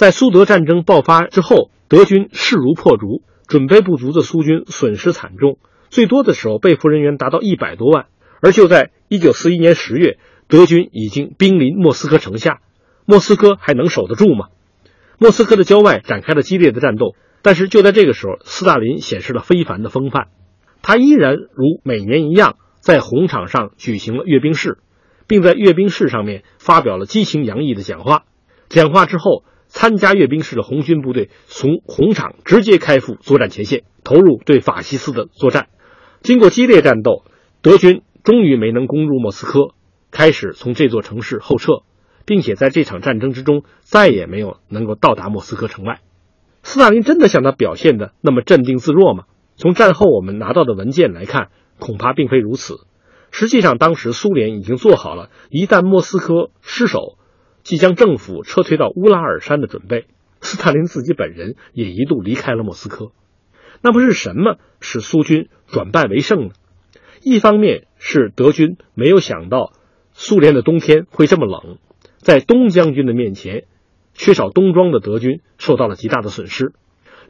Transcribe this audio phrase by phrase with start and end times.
[0.00, 5.58] 在苏德战争爆发之后，德军势如破竹，准备不足的苏军损失惨重，
[5.90, 8.06] 最多的时候被俘人员达到一百多万。
[8.40, 10.16] 而就在一九四一年十月，
[10.48, 12.62] 德军已经兵临莫斯科城下，
[13.04, 14.46] 莫斯科还能守得住吗？
[15.18, 20.28] 莫斯科的郊外展开了激烈的战斗，但是就在这个时候，斯大林显示了非凡的风范，
[20.80, 24.78] 他依然如每年一样在红场上举行了阅兵式，
[25.26, 28.24] 并在阅兵式上面发表了激情洋溢的讲话。
[28.70, 29.44] 讲话之后。
[29.70, 35.68] 参加阅兵式的红军部队从红场直接开赴作战前线，投入对法西斯的作战。
[36.22, 37.24] 经过激烈战斗，
[37.62, 39.74] 德军终于没能攻入莫斯科，
[40.10, 41.84] 开始从这座城市后撤，
[42.26, 46.00] 并且在这场战争之中再也没有能够到达莫斯科城外。
[46.62, 49.24] 斯大林真的像他表现的那么镇定自若吗？
[49.56, 52.74] 从战后我们拿到的文件来看，恐怕并非如此。
[53.30, 57.16] 实际上，当时苏联已经做好了一旦莫斯科失守。
[57.62, 60.06] 即将政府撤退到乌拉尔山的准备，
[60.40, 63.12] 斯大林自己本人也一度离开了莫斯科。
[63.82, 66.50] 那么是什么使苏军转败为胜呢？
[67.22, 69.72] 一方面是德军没有想到
[70.12, 71.78] 苏联的冬天会这么冷，
[72.18, 73.64] 在东将军的面前，
[74.14, 76.72] 缺少冬装的德军受到了极大的损失；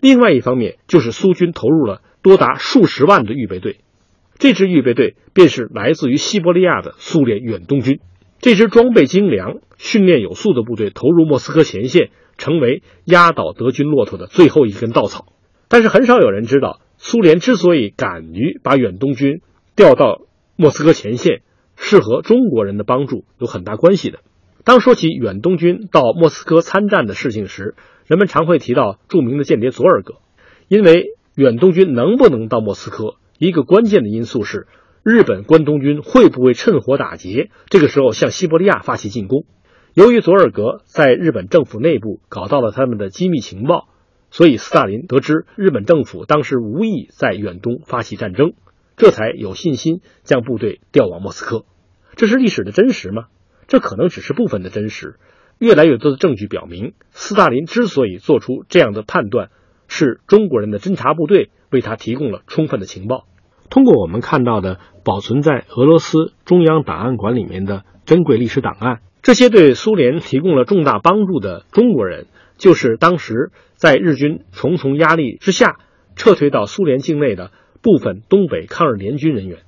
[0.00, 3.80] 另外一方面就是苏军投入了多达数十万的预备队，
[4.38, 8.00] 这支预备队便是来自于西伯利亚的苏联远东军。
[8.40, 15.32] 这支装备精良、训练有素的部队投入莫斯科前线，成为压倒德军骆驼的最后一根稻草。
[15.68, 19.40] 但是很少有人知道，苏联之所以敢于把远东军
[19.74, 20.20] 调到
[20.54, 21.40] 莫斯科前线，
[21.76, 24.18] 是和中国人的帮助有很大关系的。
[24.64, 27.74] 当说起远东军到莫斯科参战的事情时，
[28.06, 30.16] 人们常会提到著名的间谍佐尔格，
[30.68, 31.06] 因为
[31.36, 34.66] 远东军能不能到莫斯科，一个关键的因素是。
[35.02, 37.50] 日本关东军会不会趁火打劫？
[37.70, 39.46] 这个时候向西伯利亚发起进攻？
[39.94, 43.88] 由于佐尔格在日本政府内部搞到了他们的机密情报，
[44.30, 48.52] 所以斯大林得知日本政府当时无意在远东发起战争，
[48.96, 51.64] 这才有信心将部队调往莫斯科。
[52.14, 53.26] 这是历史的真实吗？
[53.66, 55.16] 这可能只是部分的真实。
[55.58, 59.50] 越来越多的证据表明，斯大林之所以做出这样的判断，
[59.88, 63.26] 是中国人的侦察部队为他提供了充分的情报。
[63.68, 72.26] 通过我们看到的保存在俄罗斯中央档案馆里面的珍贵历史档案，这些对苏联提供了重大帮助的中国人，
[72.56, 75.78] 就是当时在日军重重压力之下
[76.16, 77.50] 撤退到苏联境内的
[77.82, 79.58] 部分东北抗日联军人员。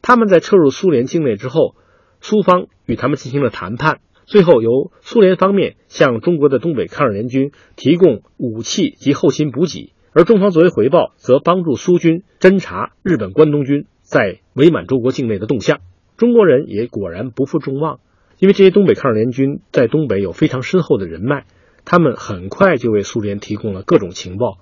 [0.00, 1.74] 他们在撤入苏联境内之后，
[2.20, 9.92] 苏方与他们进行了谈判，最后由苏联方面向中国的东北抗日联军提供武器及后勤补给。
[10.12, 15.78] 而中方作为回报，则帮助苏军侦察日本关东军在伪满洲国境内的动向。
[16.16, 18.00] 中国人也果然不负众望，
[18.40, 21.44] 因为这些东北抗日联军在东北有非常深厚的人脉，
[21.84, 24.56] 他们很快就为苏联提供了各种情报。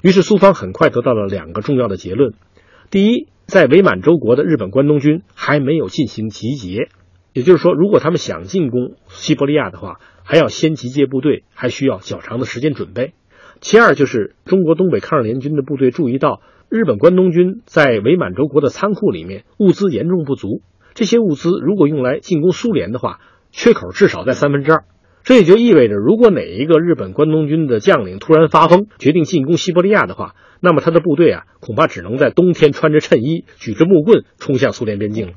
[0.00, 2.34] 于是苏方很快得到了两个重要的结论：
[2.88, 6.88] 第一，在伪满洲国的日本关东军还没有进行集结，
[7.32, 13.14] 也就是说，如果他们想进攻西伯利亚的话，还要先集结部队，还需要较长的时间准备。
[13.60, 20.62] 其二就是中国东北抗日联军的部队注意到，日本关东军在伪满洲国的仓库里面物资严重不足，
[20.96, 23.20] 这些物资如果用来进攻苏联的话，
[23.52, 24.84] 缺口至少在三分之二。
[25.24, 35.32] 这也就意味着，如果哪一个日本关东军的将领突然发疯，决定进攻西伯利亚的话，那么他的部队啊，恐怕只能在冬天穿着衬衣，举着木棍冲向苏联边境了。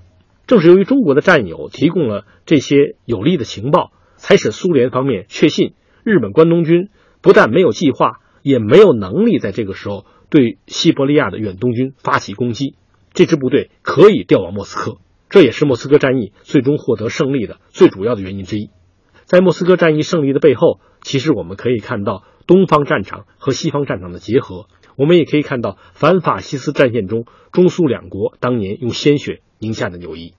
[0.47, 5.73] 正是由于中国的战友提供了这些有利的情报，才使苏联方面确信
[6.05, 6.87] 日本关东军。
[7.21, 12.75] 不但没有计划，也没有能力在这个时候对西伯利亚的远东军发起攻击。
[13.11, 14.97] 这支部队可以调往莫斯科，
[15.29, 18.69] 这也是莫斯科战役最终获得胜利的最主要的原因之一。
[19.25, 30.33] 在莫斯科战役胜利的背后，其实我们可以看到东方战场和西方战场的结合，我们也可以看到反法西斯战线中中苏两国当年用鲜血赢下的友谊。